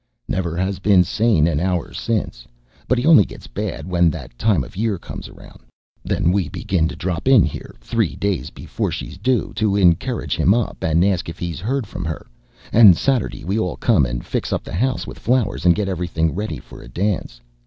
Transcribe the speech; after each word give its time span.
"Never 0.27 0.57
has 0.57 0.79
been 0.79 1.03
sane 1.03 1.45
an 1.45 1.59
hour 1.59 1.93
since. 1.93 2.47
But 2.87 2.97
he 2.97 3.05
only 3.05 3.23
gets 3.23 3.45
bad 3.45 3.87
when 3.87 4.09
that 4.09 4.35
time 4.35 4.63
of 4.63 4.75
year 4.75 4.97
comes 4.97 5.29
round. 5.29 5.59
Then 6.03 6.31
we 6.31 6.49
begin 6.49 6.87
to 6.87 6.95
drop 6.95 7.27
in 7.27 7.43
here, 7.43 7.75
three 7.81 8.15
days 8.15 8.49
before 8.49 8.89
she's 8.89 9.19
due, 9.19 9.53
to 9.57 9.75
encourage 9.75 10.35
him 10.35 10.55
up, 10.55 10.77
and 10.83 11.05
ask 11.05 11.29
if 11.29 11.37
he's 11.37 11.59
heard 11.59 11.85
from 11.85 12.03
her, 12.05 12.25
and 12.73 12.97
Saturday 12.97 13.43
we 13.45 13.59
all 13.59 13.75
come 13.77 14.07
and 14.07 14.25
fix 14.25 14.51
up 14.51 14.63
the 14.63 14.73
house 14.73 15.05
with 15.05 15.19
flowers, 15.19 15.67
and 15.67 15.75
get 15.75 15.87
everything 15.87 16.33
ready 16.33 16.57
for 16.57 16.81
a 16.81 16.89
dance. 16.89 17.39